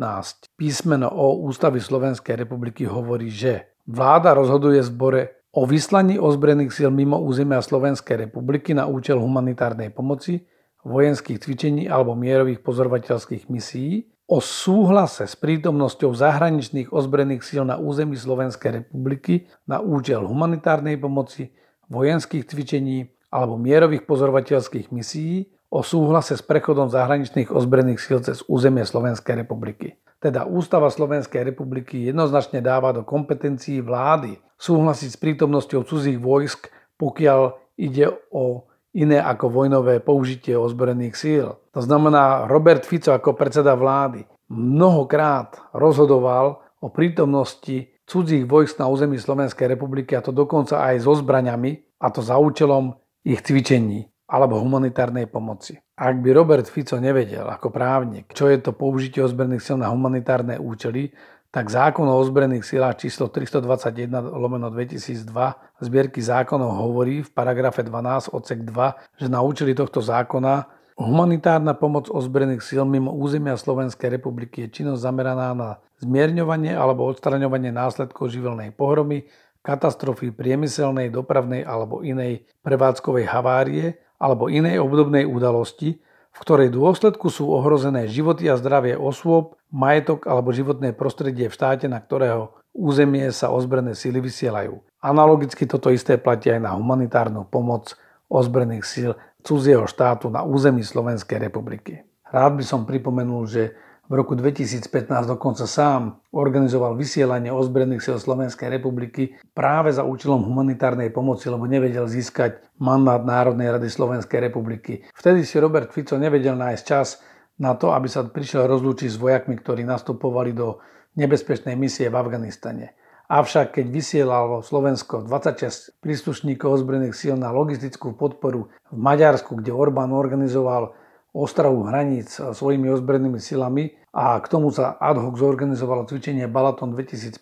písmeno 0.52 1.08
O 1.08 1.40
Ústavy 1.48 1.80
Slovenskej 1.80 2.44
republiky 2.44 2.84
hovorí, 2.84 3.32
že 3.32 3.72
vláda 3.88 4.36
rozhoduje 4.36 4.84
zbore 4.84 5.48
o 5.56 5.64
vyslaní 5.64 6.20
ozbrojených 6.20 6.76
síl 6.76 6.92
mimo 6.92 7.16
územia 7.16 7.64
Slovenskej 7.64 8.28
republiky 8.28 8.76
na 8.76 8.84
účel 8.84 9.16
humanitárnej 9.16 9.88
pomoci, 9.96 10.44
vojenských 10.84 11.40
cvičení 11.40 11.88
alebo 11.88 12.12
mierových 12.12 12.60
pozorovateľských 12.60 13.48
misií, 13.48 14.06
o 14.28 14.44
súhlase 14.44 15.24
s 15.24 15.34
prítomnosťou 15.40 16.12
zahraničných 16.12 16.92
ozbrojených 16.92 17.42
síl 17.48 17.64
na 17.64 17.80
území 17.80 18.12
Slovenskej 18.12 18.84
republiky 18.84 19.48
na 19.64 19.80
účel 19.80 20.20
humanitárnej 20.28 21.00
pomoci, 21.00 21.48
vojenských 21.88 22.44
cvičení 22.44 23.08
alebo 23.32 23.56
mierových 23.56 24.04
pozorovateľských 24.04 24.92
misií, 24.92 25.48
o 25.68 25.84
súhlase 25.84 26.36
s 26.36 26.42
prechodom 26.44 26.88
zahraničných 26.88 27.52
ozbrojených 27.52 28.00
síl 28.00 28.18
cez 28.24 28.40
územie 28.48 28.88
Slovenskej 28.88 29.44
republiky. 29.44 30.00
Teda 30.18 30.48
Ústava 30.48 30.88
Slovenskej 30.88 31.44
republiky 31.44 32.08
jednoznačne 32.08 32.64
dáva 32.64 32.90
do 32.96 33.04
kompetencií 33.04 33.84
vlády 33.84 34.40
súhlasiť 34.58 35.08
s 35.14 35.18
prítomnosťou 35.20 35.86
cudzích 35.86 36.18
vojsk, 36.18 36.72
pokiaľ 36.98 37.40
ide 37.78 38.10
o 38.32 38.66
iné 38.96 39.20
ako 39.22 39.52
vojnové 39.52 40.00
použitie 40.02 40.58
ozbrojených 40.58 41.14
síl. 41.14 41.46
To 41.76 41.80
znamená, 41.84 42.50
Robert 42.50 42.82
Fico 42.82 43.14
ako 43.14 43.36
predseda 43.36 43.78
vlády 43.78 44.26
mnohokrát 44.50 45.70
rozhodoval 45.76 46.64
o 46.80 46.88
prítomnosti 46.90 47.92
cudzích 48.08 48.48
vojsk 48.48 48.80
na 48.80 48.88
území 48.88 49.20
Slovenskej 49.20 49.76
republiky 49.76 50.16
a 50.16 50.24
to 50.24 50.32
dokonca 50.32 50.80
aj 50.80 51.04
so 51.04 51.12
zbraňami 51.14 52.00
a 52.00 52.08
to 52.08 52.24
za 52.24 52.40
účelom 52.40 52.96
ich 53.22 53.44
cvičení 53.44 54.08
alebo 54.28 54.60
humanitárnej 54.60 55.24
pomoci. 55.24 55.80
Ak 55.96 56.20
by 56.20 56.30
Robert 56.36 56.68
Fico 56.68 57.00
nevedel 57.00 57.48
ako 57.48 57.72
právnik, 57.72 58.30
čo 58.36 58.52
je 58.52 58.60
to 58.60 58.76
použitie 58.76 59.24
ozbrojených 59.24 59.64
sil 59.64 59.76
na 59.80 59.88
humanitárne 59.88 60.60
účely, 60.60 61.16
tak 61.48 61.72
zákon 61.72 62.04
o 62.04 62.20
ozbrojených 62.20 62.60
silách 62.60 63.00
číslo 63.00 63.32
321 63.32 64.12
lomeno 64.36 64.68
2002 64.68 65.32
zbierky 65.80 66.20
zákonov 66.20 66.76
hovorí 66.76 67.24
v 67.24 67.30
paragrafe 67.32 67.80
12 67.80 68.36
odsek 68.36 68.68
2, 68.68 69.16
že 69.16 69.26
na 69.32 69.40
účely 69.40 69.72
tohto 69.72 70.04
zákona 70.04 70.78
Humanitárna 70.98 71.78
pomoc 71.78 72.10
ozbrojených 72.10 72.58
síl 72.58 72.82
mimo 72.82 73.14
územia 73.14 73.54
Slovenskej 73.54 74.18
republiky 74.18 74.66
je 74.66 74.82
činnosť 74.82 74.98
zameraná 74.98 75.54
na 75.54 75.78
zmierňovanie 76.02 76.74
alebo 76.74 77.06
odstraňovanie 77.06 77.70
následkov 77.70 78.34
živelnej 78.34 78.74
pohromy, 78.74 79.30
katastrofy 79.62 80.34
priemyselnej, 80.34 81.14
dopravnej 81.14 81.62
alebo 81.62 82.02
inej 82.02 82.50
prevádzkovej 82.66 83.30
havárie 83.30 83.94
alebo 84.18 84.50
inej 84.50 84.82
obdobnej 84.82 85.24
udalosti, 85.24 85.98
v 86.34 86.38
ktorej 86.38 86.70
dôsledku 86.70 87.32
sú 87.32 87.50
ohrozené 87.50 88.06
životy 88.06 88.46
a 88.46 88.58
zdravie 88.58 88.94
osôb, 88.94 89.58
majetok 89.74 90.26
alebo 90.30 90.54
životné 90.54 90.94
prostredie 90.94 91.50
v 91.50 91.56
štáte, 91.56 91.86
na 91.90 91.98
ktorého 91.98 92.54
územie 92.76 93.30
sa 93.34 93.50
ozbrojené 93.50 93.98
síly 93.98 94.22
vysielajú. 94.22 94.78
Analogicky 95.02 95.66
toto 95.66 95.90
isté 95.90 96.18
platí 96.18 96.50
aj 96.50 96.62
na 96.62 96.74
humanitárnu 96.74 97.46
pomoc 97.46 97.94
ozbrojených 98.30 98.84
síl 98.86 99.10
cudzieho 99.42 99.86
štátu 99.86 100.28
na 100.28 100.44
území 100.44 100.82
Slovenskej 100.82 101.38
republiky. 101.38 102.04
Rád 102.28 102.60
by 102.60 102.64
som 102.66 102.84
pripomenul, 102.84 103.48
že 103.48 103.72
v 104.08 104.12
roku 104.16 104.32
2015 104.32 104.88
dokonca 105.28 105.68
sám 105.68 106.16
organizoval 106.32 106.96
vysielanie 106.96 107.52
ozbrojených 107.52 108.00
síl 108.00 108.16
Slovenskej 108.16 108.72
republiky 108.72 109.36
práve 109.52 109.92
za 109.92 110.00
účelom 110.00 110.40
humanitárnej 110.48 111.12
pomoci, 111.12 111.52
lebo 111.52 111.68
nevedel 111.68 112.08
získať 112.08 112.64
mandát 112.80 113.20
Národnej 113.20 113.68
rady 113.68 113.92
Slovenskej 113.92 114.48
republiky. 114.48 115.04
Vtedy 115.12 115.44
si 115.44 115.60
Robert 115.60 115.92
Fico 115.92 116.16
nevedel 116.16 116.56
nájsť 116.56 116.82
čas 116.88 117.20
na 117.60 117.76
to, 117.76 117.92
aby 117.92 118.08
sa 118.08 118.24
prišiel 118.24 118.64
rozlúčiť 118.64 119.12
s 119.12 119.20
vojakmi, 119.20 119.60
ktorí 119.60 119.84
nastupovali 119.84 120.56
do 120.56 120.80
nebezpečnej 121.20 121.76
misie 121.76 122.08
v 122.08 122.16
Afganistane. 122.16 122.96
Avšak 123.28 123.76
keď 123.76 123.86
vysielal 123.92 124.64
Slovensko 124.64 125.20
26 125.20 126.00
príslušníkov 126.00 126.80
ozbrojených 126.80 127.12
síl 127.12 127.36
na 127.36 127.52
logistickú 127.52 128.16
podporu 128.16 128.72
v 128.88 128.96
Maďarsku, 128.96 129.60
kde 129.60 129.68
Orbán 129.68 130.16
organizoval 130.16 130.96
ostravu 131.36 131.84
hraníc 131.84 132.40
svojimi 132.40 132.88
ozbrojenými 132.88 133.36
silami 133.36 133.97
a 134.14 134.40
k 134.40 134.46
tomu 134.48 134.72
sa 134.72 134.96
ad 134.96 135.20
hoc 135.20 135.36
zorganizovalo 135.36 136.08
cvičenie 136.08 136.48
Balaton 136.48 136.96
2015, 136.96 137.40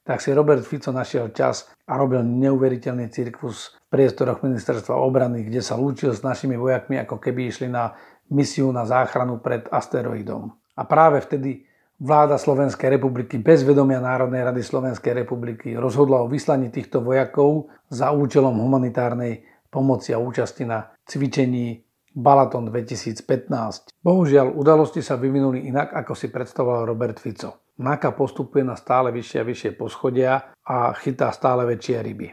tak 0.00 0.18
si 0.24 0.32
Robert 0.32 0.64
Fico 0.64 0.90
našiel 0.90 1.30
čas 1.36 1.68
a 1.84 2.00
robil 2.00 2.24
neuveriteľný 2.24 3.12
cirkus 3.12 3.76
v 3.88 4.00
priestoroch 4.00 4.40
ministerstva 4.40 4.96
obrany, 4.96 5.44
kde 5.44 5.60
sa 5.60 5.76
lúčil 5.76 6.16
s 6.16 6.24
našimi 6.24 6.56
vojakmi, 6.56 6.96
ako 7.04 7.20
keby 7.20 7.52
išli 7.52 7.68
na 7.68 7.92
misiu 8.32 8.72
na 8.72 8.88
záchranu 8.88 9.42
pred 9.42 9.68
asteroidom. 9.68 10.54
A 10.78 10.82
práve 10.88 11.20
vtedy 11.20 11.68
Vláda 12.00 12.40
Slovenskej 12.40 12.96
republiky 12.96 13.36
bez 13.36 13.60
vedomia 13.60 14.00
Národnej 14.00 14.40
rady 14.40 14.64
Slovenskej 14.64 15.12
republiky 15.12 15.76
rozhodla 15.76 16.24
o 16.24 16.32
vyslaní 16.32 16.72
týchto 16.72 17.04
vojakov 17.04 17.68
za 17.92 18.08
účelom 18.08 18.56
humanitárnej 18.56 19.44
pomoci 19.68 20.16
a 20.16 20.18
účasti 20.18 20.64
na 20.64 20.88
cvičení 21.04 21.84
Balaton 22.10 22.66
2015. 22.66 23.94
Bohužiaľ, 24.02 24.54
udalosti 24.54 24.98
sa 24.98 25.14
vyvinuli 25.14 25.70
inak, 25.70 25.94
ako 25.94 26.18
si 26.18 26.26
predstavoval 26.26 26.86
Robert 26.86 27.22
Fico. 27.22 27.70
NAKA 27.80 28.12
postupuje 28.12 28.66
na 28.66 28.76
stále 28.76 29.14
vyššie 29.14 29.38
a 29.40 29.48
vyššie 29.48 29.70
poschodia 29.78 30.32
a 30.66 30.92
chytá 30.98 31.30
stále 31.32 31.64
väčšie 31.64 31.96
ryby. 32.02 32.28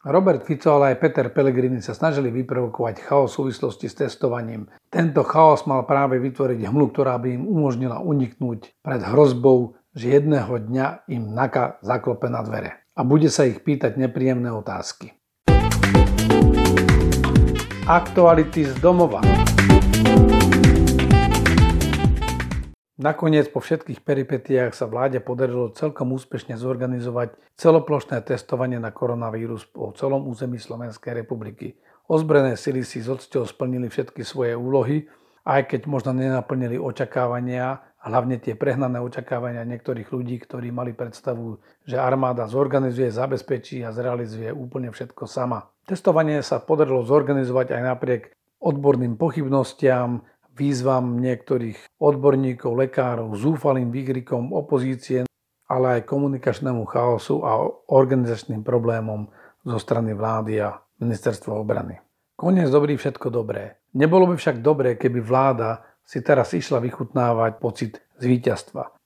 Robert 0.00 0.48
Fico, 0.48 0.80
ale 0.80 0.96
aj 0.96 1.00
Peter 1.00 1.28
Pellegrini 1.28 1.84
sa 1.84 1.92
snažili 1.92 2.32
vyprovokovať 2.32 3.04
chaos 3.04 3.36
v 3.36 3.52
súvislosti 3.52 3.84
s 3.84 3.98
testovaním. 4.00 4.64
Tento 4.88 5.20
chaos 5.28 5.68
mal 5.68 5.84
práve 5.84 6.16
vytvoriť 6.16 6.64
hmlu, 6.72 6.88
ktorá 6.88 7.20
by 7.20 7.36
im 7.36 7.44
umožnila 7.44 8.00
uniknúť 8.00 8.80
pred 8.80 9.04
hrozbou, 9.04 9.76
že 9.92 10.16
jedného 10.16 10.56
dňa 10.56 11.04
im 11.12 11.36
NAKA 11.36 11.84
zaklope 11.84 12.32
na 12.32 12.40
dvere 12.40 12.80
a 12.96 13.04
bude 13.04 13.28
sa 13.28 13.44
ich 13.44 13.60
pýtať 13.60 14.00
nepríjemné 14.00 14.48
otázky. 14.52 15.19
Aktuality 17.90 18.70
z 18.70 18.78
domova. 18.78 19.18
Nakoniec 23.02 23.50
po 23.50 23.58
všetkých 23.58 24.06
peripetiách 24.06 24.78
sa 24.78 24.86
vláde 24.86 25.18
podarilo 25.18 25.74
celkom 25.74 26.14
úspešne 26.14 26.54
zorganizovať 26.54 27.34
celoplošné 27.58 28.22
testovanie 28.22 28.78
na 28.78 28.94
koronavírus 28.94 29.66
po 29.66 29.90
celom 29.98 30.30
území 30.30 30.62
Slovenskej 30.62 31.18
republiky. 31.26 31.82
Ozbrojené 32.06 32.54
sily 32.54 32.86
si 32.86 33.02
s 33.02 33.10
odsťou 33.10 33.50
splnili 33.50 33.90
všetky 33.90 34.22
svoje 34.22 34.54
úlohy, 34.54 35.10
aj 35.42 35.74
keď 35.74 35.90
možno 35.90 36.14
nenaplnili 36.14 36.78
očakávania, 36.78 37.82
hlavne 38.06 38.38
tie 38.38 38.54
prehnané 38.54 39.02
očakávania 39.02 39.66
niektorých 39.66 40.14
ľudí, 40.14 40.38
ktorí 40.38 40.70
mali 40.70 40.94
predstavu, 40.94 41.58
že 41.90 41.98
armáda 41.98 42.46
zorganizuje, 42.46 43.10
zabezpečí 43.10 43.82
a 43.82 43.90
zrealizuje 43.90 44.54
úplne 44.54 44.94
všetko 44.94 45.26
sama. 45.26 45.74
Testovanie 45.90 46.38
sa 46.46 46.62
podarilo 46.62 47.02
zorganizovať 47.02 47.74
aj 47.74 47.82
napriek 47.82 48.22
odborným 48.62 49.18
pochybnostiam, 49.18 50.22
výzvam 50.54 51.18
niektorých 51.18 51.98
odborníkov, 51.98 52.78
lekárov, 52.78 53.34
zúfalým 53.34 53.90
výkrikom 53.90 54.54
opozície, 54.54 55.26
ale 55.66 55.98
aj 55.98 56.06
komunikačnému 56.06 56.86
chaosu 56.86 57.42
a 57.42 57.66
organizačným 57.90 58.62
problémom 58.62 59.34
zo 59.66 59.78
strany 59.82 60.14
vlády 60.14 60.62
a 60.62 60.78
ministerstva 61.02 61.58
obrany. 61.58 61.98
Koniec 62.38 62.70
dobrý, 62.70 62.94
všetko 62.94 63.26
dobré. 63.34 63.82
Nebolo 63.98 64.30
by 64.30 64.38
však 64.38 64.62
dobré, 64.62 64.94
keby 64.94 65.18
vláda 65.18 65.82
si 66.06 66.22
teraz 66.22 66.54
išla 66.54 66.78
vychutnávať 66.78 67.58
pocit 67.58 67.98
z. 68.14 68.30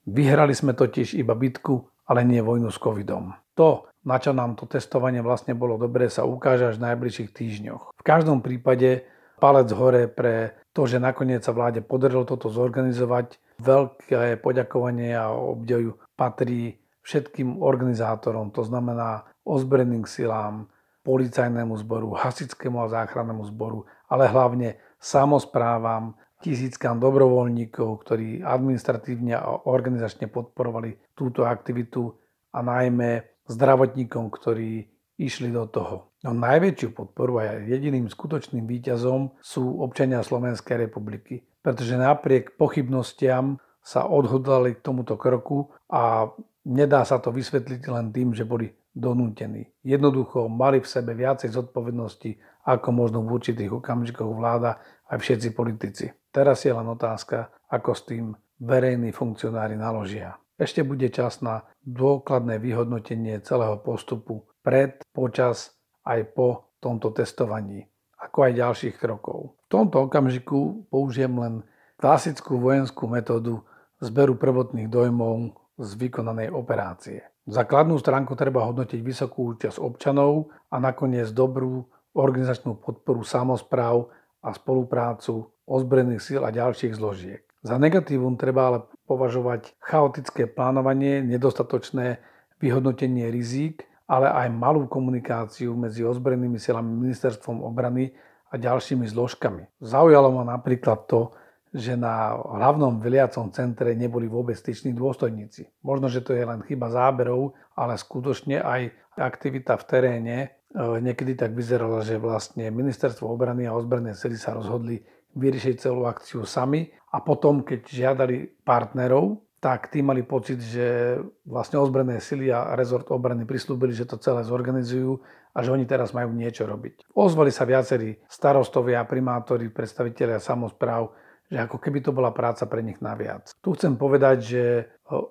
Vyhrali 0.05 0.53
sme 0.53 0.77
totiž 0.77 1.17
iba 1.17 1.33
bitku, 1.33 1.94
ale 2.05 2.21
nie 2.25 2.41
vojnu 2.41 2.69
s 2.69 2.77
covidom. 2.81 3.33
To, 3.57 3.89
na 4.05 4.21
čo 4.21 4.31
nám 4.31 4.53
to 4.53 4.69
testovanie 4.69 5.25
vlastne 5.25 5.57
bolo 5.57 5.81
dobré, 5.81 6.09
sa 6.09 6.23
ukáže 6.23 6.69
až 6.69 6.75
v 6.77 6.93
najbližších 6.93 7.29
týždňoch. 7.33 7.83
V 7.97 8.03
každom 8.05 8.45
prípade 8.45 9.07
palec 9.41 9.69
hore 9.73 10.07
pre 10.07 10.55
to, 10.75 10.85
že 10.85 11.01
nakoniec 11.01 11.41
sa 11.41 11.55
vláde 11.55 11.81
podarilo 11.81 12.27
toto 12.27 12.51
zorganizovať. 12.51 13.39
Veľké 13.63 14.37
poďakovanie 14.43 15.15
a 15.15 15.31
obdiv 15.31 15.95
patrí 16.19 16.77
všetkým 17.07 17.61
organizátorom, 17.61 18.51
to 18.51 18.65
znamená 18.65 19.23
ozbrojeným 19.45 20.09
silám, 20.09 20.67
policajnému 21.05 21.77
zboru, 21.85 22.17
hasickému 22.17 22.81
a 22.81 22.89
záchrannému 22.89 23.45
zboru, 23.53 23.85
ale 24.09 24.25
hlavne 24.25 24.81
samozprávam, 24.97 26.17
tisíckam 26.45 27.01
dobrovoľníkov, 27.01 28.05
ktorí 28.05 28.45
administratívne 28.45 29.33
a 29.33 29.65
organizačne 29.65 30.29
podporovali 30.29 31.17
túto 31.17 31.49
aktivitu 31.49 32.13
a 32.53 32.61
najmä 32.61 33.41
zdravotníkom, 33.49 34.29
ktorí 34.29 34.85
išli 35.17 35.49
do 35.49 35.65
toho. 35.65 36.13
No 36.21 36.37
najväčšiu 36.37 36.93
podporu 36.93 37.41
a 37.41 37.57
jediným 37.65 38.05
skutočným 38.05 38.69
výťazom 38.69 39.41
sú 39.41 39.81
občania 39.81 40.21
Slovenskej 40.21 40.85
republiky, 40.85 41.49
pretože 41.65 41.97
napriek 41.97 42.53
pochybnostiam 42.61 43.57
sa 43.81 44.05
odhodlali 44.05 44.77
k 44.77 44.83
tomuto 44.85 45.17
kroku 45.17 45.73
a 45.89 46.29
nedá 46.65 47.05
sa 47.05 47.17
to 47.21 47.33
vysvetliť 47.33 47.81
len 47.89 48.13
tým, 48.13 48.33
že 48.33 48.45
boli 48.45 48.69
donútení. 48.95 49.69
Jednoducho 49.85 50.47
mali 50.49 50.81
v 50.81 50.87
sebe 50.87 51.13
viacej 51.13 51.51
zodpovednosti, 51.51 52.31
ako 52.65 52.89
možno 52.91 53.21
v 53.21 53.37
určitých 53.37 53.71
okamžikoch 53.71 54.33
vláda 54.33 54.81
aj 55.13 55.21
všetci 55.21 55.49
politici. 55.53 56.05
Teraz 56.33 56.65
je 56.65 56.73
len 56.73 56.89
otázka, 56.89 57.53
ako 57.69 57.91
s 57.93 58.01
tým 58.09 58.25
verejní 58.59 59.13
funkcionári 59.13 59.77
naložia. 59.77 60.35
Ešte 60.57 60.81
bude 60.81 61.11
čas 61.11 61.43
na 61.45 61.67
dôkladné 61.83 62.57
vyhodnotenie 62.57 63.43
celého 63.45 63.77
postupu 63.79 64.47
pred, 64.63 64.97
počas 65.13 65.77
aj 66.07 66.31
po 66.33 66.73
tomto 66.79 67.11
testovaní, 67.11 67.85
ako 68.17 68.37
aj 68.49 68.51
ďalších 68.57 68.95
krokov. 68.97 69.59
V 69.67 69.69
tomto 69.69 70.07
okamžiku 70.07 70.87
použijem 70.89 71.35
len 71.37 71.53
klasickú 71.99 72.57
vojenskú 72.57 73.05
metódu 73.11 73.61
zberu 73.99 74.39
prvotných 74.39 74.87
dojmov 74.87 75.55
z 75.75 75.89
vykonanej 75.99 76.55
operácie. 76.55 77.27
Základnú 77.45 77.99
stránku 77.99 78.33
treba 78.33 78.65
hodnotiť 78.65 78.99
vysokú 79.05 79.53
účasť 79.53 79.77
občanov 79.77 80.49
a 80.71 80.81
nakoniec 80.81 81.29
dobrú 81.29 81.85
organizačnú 82.15 82.79
podporu 82.79 83.21
samozpráv 83.27 84.09
a 84.39 84.55
spoluprácu 84.55 85.51
ozbrojených 85.67 86.23
síl 86.23 86.41
a 86.41 86.49
ďalších 86.49 86.95
zložiek. 86.95 87.43
Za 87.65 87.75
negatívum 87.81 88.37
treba 88.39 88.71
ale 88.71 88.79
považovať 89.09 89.75
chaotické 89.83 90.47
plánovanie, 90.47 91.21
nedostatočné 91.25 92.23
vyhodnotenie 92.61 93.27
rizík 93.29 93.83
ale 94.05 94.29
aj 94.29 94.47
malú 94.53 94.85
komunikáciu 94.85 95.73
medzi 95.73 96.05
ozbrojenými 96.05 96.61
silami 96.61 96.93
ministerstvom 96.93 97.65
obrany 97.65 98.13
a 98.53 98.55
ďalšími 98.57 99.05
zložkami. 99.09 99.65
Zaujalo 99.81 100.29
ma 100.29 100.45
napríklad 100.45 101.09
to, 101.09 101.33
že 101.75 101.99
na 101.99 102.31
hlavnom 102.39 103.03
veliacom 103.03 103.51
centre 103.51 103.91
neboli 103.97 104.31
vôbec 104.31 104.55
styční 104.55 104.95
dôstojníci. 104.95 105.83
Možno, 105.83 106.07
že 106.07 106.23
to 106.23 106.31
je 106.31 106.45
len 106.45 106.63
chyba 106.63 106.87
záberov, 106.87 107.51
ale 107.75 107.99
skutočne 107.99 108.63
aj 108.63 108.95
aktivita 109.19 109.75
v 109.75 109.83
teréne 109.83 110.37
niekedy 110.75 111.39
tak 111.39 111.55
vyzerala, 111.55 112.03
že 112.03 112.19
vlastne 112.19 112.67
ministerstvo 112.67 113.25
obrany 113.25 113.63
a 113.65 113.75
ozbrojené 113.75 114.11
sily 114.11 114.35
sa 114.35 114.51
rozhodli 114.51 114.99
vyriešiť 115.35 115.75
celú 115.79 116.07
akciu 116.07 116.43
sami 116.43 116.91
a 117.11 117.23
potom, 117.23 117.63
keď 117.63 117.79
žiadali 117.87 118.63
partnerov, 118.63 119.43
tak 119.59 119.89
tí 119.89 120.05
mali 120.05 120.21
pocit, 120.21 120.61
že 120.61 121.17
vlastne 121.47 121.81
ozbrojené 121.81 122.21
sily 122.21 122.53
a 122.53 122.77
rezort 122.77 123.09
obrany 123.09 123.49
prislúbili, 123.49 123.97
že 123.97 124.05
to 124.05 124.21
celé 124.21 124.45
zorganizujú 124.45 125.17
a 125.55 125.57
že 125.63 125.73
oni 125.73 125.87
teraz 125.87 126.13
majú 126.13 126.35
niečo 126.35 126.67
robiť. 126.67 127.09
Ozvali 127.15 127.49
sa 127.49 127.65
viacerí 127.65 128.19
starostovia, 128.27 129.07
primátori, 129.07 129.71
predstavitelia 129.71 130.37
samozpráv, 130.37 131.15
že 131.49 131.61
ako 131.61 131.77
keby 131.81 132.03
to 132.03 132.11
bola 132.13 132.29
práca 132.29 132.69
pre 132.69 132.83
nich 132.85 132.99
naviac. 133.01 133.53
Tu 133.63 133.69
chcem 133.73 133.95
povedať, 133.97 134.37
že 134.43 134.63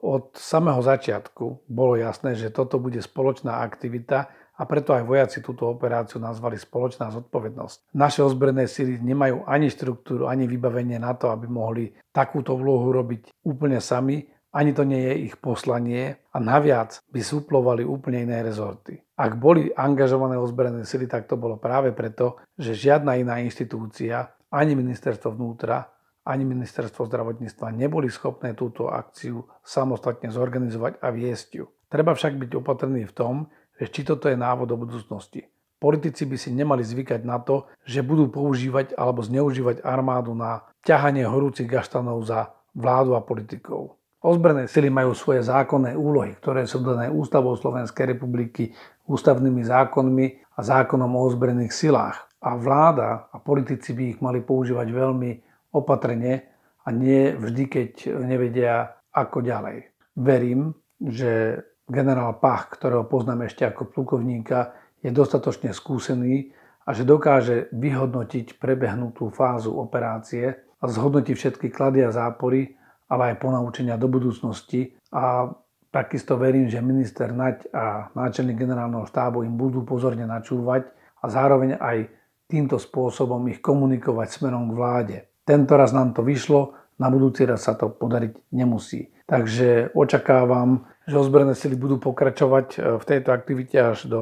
od 0.02 0.34
samého 0.34 0.82
začiatku 0.82 1.66
bolo 1.70 1.94
jasné, 1.98 2.34
že 2.34 2.54
toto 2.54 2.82
bude 2.82 3.02
spoločná 3.02 3.62
aktivita 3.62 4.30
a 4.54 4.62
preto 4.70 4.94
aj 4.94 5.02
vojaci 5.02 5.38
túto 5.42 5.66
operáciu 5.66 6.22
nazvali 6.22 6.54
spoločná 6.54 7.10
zodpovednosť. 7.10 7.94
Naše 7.98 8.22
ozbrojené 8.22 8.70
síly 8.70 9.02
nemajú 9.02 9.42
ani 9.50 9.66
štruktúru, 9.66 10.30
ani 10.30 10.46
vybavenie 10.46 11.02
na 11.02 11.14
to, 11.18 11.34
aby 11.34 11.50
mohli 11.50 11.90
takúto 12.14 12.54
vlohu 12.54 12.94
robiť 12.94 13.34
úplne 13.42 13.82
sami, 13.82 14.22
ani 14.54 14.70
to 14.70 14.86
nie 14.86 15.02
je 15.02 15.14
ich 15.26 15.34
poslanie 15.42 16.14
a 16.30 16.38
naviac 16.38 17.02
by 17.10 17.18
suplovali 17.18 17.82
úplne 17.82 18.22
iné 18.22 18.38
rezorty. 18.46 19.02
Ak 19.18 19.34
boli 19.34 19.74
angažované 19.74 20.38
ozbrojené 20.38 20.86
sily, 20.86 21.10
tak 21.10 21.26
to 21.26 21.34
bolo 21.34 21.58
práve 21.58 21.90
preto, 21.90 22.38
že 22.54 22.78
žiadna 22.78 23.18
iná 23.18 23.42
inštitúcia, 23.42 24.30
ani 24.54 24.78
ministerstvo 24.78 25.34
vnútra, 25.34 25.90
ani 26.22 26.46
ministerstvo 26.46 27.04
zdravotníctva 27.10 27.74
neboli 27.74 28.06
schopné 28.08 28.54
túto 28.54 28.88
akciu 28.88 29.44
samostatne 29.60 30.30
zorganizovať 30.30 31.02
a 31.02 31.10
viesť 31.10 31.48
ju. 31.58 31.66
Treba 31.90 32.14
však 32.14 32.38
byť 32.38 32.50
opatrný 32.58 33.04
v 33.10 33.14
tom, 33.14 33.34
že 33.80 33.86
či 33.90 34.06
toto 34.06 34.30
je 34.30 34.38
návod 34.38 34.70
do 34.70 34.76
budúcnosti. 34.78 35.46
Politici 35.82 36.24
by 36.24 36.36
si 36.40 36.48
nemali 36.54 36.80
zvykať 36.80 37.20
na 37.28 37.42
to, 37.42 37.68
že 37.84 38.00
budú 38.00 38.32
používať 38.32 38.96
alebo 38.96 39.20
zneužívať 39.20 39.84
armádu 39.84 40.32
na 40.32 40.64
ťahanie 40.86 41.28
horúcich 41.28 41.68
gaštanov 41.68 42.24
za 42.24 42.56
vládu 42.72 43.12
a 43.18 43.20
politikov. 43.20 44.00
Ozbrojené 44.24 44.64
sily 44.64 44.88
majú 44.88 45.12
svoje 45.12 45.44
zákonné 45.44 45.92
úlohy, 45.92 46.32
ktoré 46.40 46.64
sú 46.64 46.80
dané 46.80 47.12
Ústavou 47.12 47.52
Slovenskej 47.60 48.16
republiky, 48.16 48.72
ústavnými 49.04 49.60
zákonmi 49.68 50.56
a 50.56 50.60
zákonom 50.64 51.12
o 51.12 51.28
ozbrojených 51.28 51.76
silách. 51.76 52.24
A 52.40 52.56
vláda 52.56 53.28
a 53.28 53.36
politici 53.36 53.92
by 53.92 54.16
ich 54.16 54.18
mali 54.24 54.40
používať 54.40 54.88
veľmi 54.88 55.30
opatrne 55.76 56.48
a 56.84 56.88
nie 56.88 57.36
vždy, 57.36 57.64
keď 57.68 57.92
nevedia 58.24 58.96
ako 59.12 59.44
ďalej. 59.44 59.92
Verím, 60.16 60.72
že 61.04 61.60
generál 61.88 62.40
Pach, 62.40 62.72
ktorého 62.72 63.04
poznám 63.04 63.48
ešte 63.48 63.68
ako 63.68 63.92
plukovníka, 63.92 64.76
je 65.04 65.12
dostatočne 65.12 65.76
skúsený 65.76 66.56
a 66.84 66.96
že 66.96 67.04
dokáže 67.04 67.68
vyhodnotiť 67.72 68.56
prebehnutú 68.56 69.28
fázu 69.28 69.72
operácie 69.76 70.56
a 70.80 70.84
zhodnotiť 70.84 71.34
všetky 71.36 71.68
klady 71.68 72.04
a 72.04 72.12
zápory, 72.12 72.76
ale 73.08 73.32
aj 73.32 73.40
ponaučenia 73.40 74.00
do 74.00 74.08
budúcnosti. 74.08 74.96
A 75.12 75.52
takisto 75.92 76.40
verím, 76.40 76.68
že 76.68 76.84
minister 76.84 77.32
Naď 77.32 77.68
a 77.72 78.08
náčelník 78.16 78.56
generálneho 78.56 79.04
štábu 79.08 79.44
im 79.44 79.56
budú 79.56 79.84
pozorne 79.84 80.24
načúvať 80.24 80.88
a 81.20 81.28
zároveň 81.28 81.76
aj 81.80 82.08
týmto 82.48 82.76
spôsobom 82.76 83.40
ich 83.48 83.64
komunikovať 83.64 84.28
smerom 84.40 84.68
k 84.68 84.76
vláde. 84.76 85.16
Tento 85.44 85.76
raz 85.76 85.92
nám 85.92 86.12
to 86.16 86.24
vyšlo, 86.24 86.76
na 87.00 87.08
budúci 87.08 87.44
raz 87.44 87.64
sa 87.64 87.76
to 87.76 87.92
podariť 87.92 88.52
nemusí. 88.52 89.12
Takže 89.24 89.96
očakávam, 89.96 90.84
že 91.04 91.14
ozbrojené 91.16 91.54
sily 91.54 91.76
budú 91.76 92.00
pokračovať 92.00 92.66
e, 92.74 92.78
v 93.00 93.04
tejto 93.04 93.30
aktivite 93.32 93.76
až 93.76 94.08
do 94.08 94.20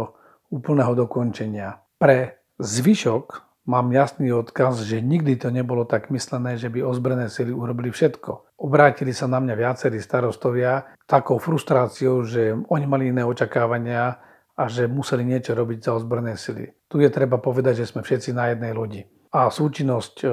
úplného 0.50 0.92
dokončenia. 0.98 1.80
Pre 1.96 2.36
zvyšok 2.58 3.52
mám 3.66 3.94
jasný 3.94 4.34
odkaz, 4.34 4.82
že 4.82 4.98
nikdy 4.98 5.38
to 5.38 5.54
nebolo 5.54 5.86
tak 5.86 6.10
myslené, 6.10 6.58
že 6.58 6.66
by 6.66 6.82
ozbrojené 6.82 7.30
sily 7.30 7.54
urobili 7.54 7.94
všetko. 7.94 8.58
Obrátili 8.58 9.14
sa 9.14 9.30
na 9.30 9.38
mňa 9.38 9.54
viacerí 9.54 10.02
starostovia 10.02 10.90
takou 11.06 11.38
frustráciou, 11.38 12.26
že 12.26 12.58
oni 12.68 12.86
mali 12.86 13.14
iné 13.14 13.22
očakávania 13.22 14.18
a 14.52 14.64
že 14.68 14.90
museli 14.90 15.24
niečo 15.24 15.56
robiť 15.56 15.78
za 15.80 15.96
ozbrojené 15.96 16.34
sily. 16.36 16.68
Tu 16.90 17.00
je 17.00 17.08
treba 17.08 17.38
povedať, 17.40 17.82
že 17.82 17.88
sme 17.88 18.04
všetci 18.04 18.34
na 18.36 18.52
jednej 18.52 18.74
lodi. 18.76 19.02
A 19.32 19.48
súčinnosť 19.48 20.14
e, 20.22 20.26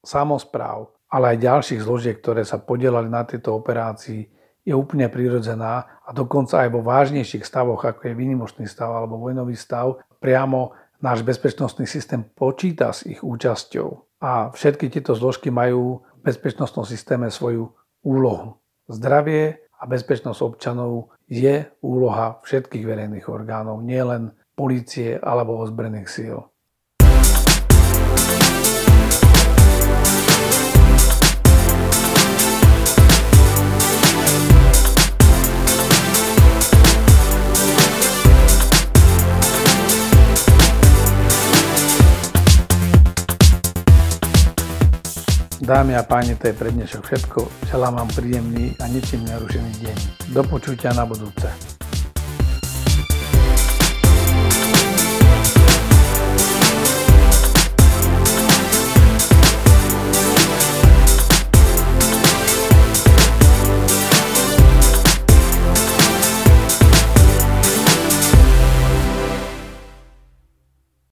samozpráv, 0.00 0.88
ale 1.12 1.36
aj 1.36 1.44
ďalších 1.44 1.84
zložiek, 1.84 2.16
ktoré 2.16 2.48
sa 2.48 2.56
podielali 2.56 3.12
na 3.12 3.28
tejto 3.28 3.52
operácii, 3.52 4.37
je 4.68 4.76
úplne 4.76 5.08
prirodzená 5.08 5.88
a 6.04 6.10
dokonca 6.12 6.60
aj 6.60 6.68
vo 6.68 6.84
vážnejších 6.84 7.40
stavoch, 7.40 7.80
ako 7.80 8.12
je 8.12 8.18
výnimočný 8.18 8.68
stav 8.68 8.92
alebo 8.92 9.16
vojnový 9.16 9.56
stav, 9.56 10.04
priamo 10.20 10.76
náš 11.00 11.24
bezpečnostný 11.24 11.88
systém 11.88 12.20
počíta 12.20 12.92
s 12.92 13.08
ich 13.08 13.24
účasťou. 13.24 14.20
A 14.20 14.52
všetky 14.52 14.92
tieto 14.92 15.16
zložky 15.16 15.48
majú 15.48 16.04
v 16.20 16.20
bezpečnostnom 16.20 16.84
systéme 16.84 17.32
svoju 17.32 17.72
úlohu. 18.04 18.60
Zdravie 18.92 19.64
a 19.78 19.82
bezpečnosť 19.88 20.40
občanov 20.42 21.16
je 21.30 21.64
úloha 21.80 22.42
všetkých 22.44 22.84
verejných 22.84 23.30
orgánov, 23.30 23.80
nielen 23.80 24.34
policie 24.58 25.16
alebo 25.22 25.62
ozbrojených 25.62 26.10
síl. 26.10 26.38
Dámy 45.68 45.96
a 45.96 46.02
páni, 46.02 46.32
to 46.32 46.48
je 46.48 46.56
pre 46.56 46.72
dnešok 46.72 47.04
všetko. 47.04 47.68
Želám 47.68 48.00
vám 48.00 48.08
príjemný 48.16 48.72
a 48.80 48.88
ničím 48.88 49.28
nerušený 49.28 49.72
deň. 49.84 49.98
Do 50.32 50.40
počutia 50.48 50.96
na 50.96 51.04
budúce. 51.04 51.67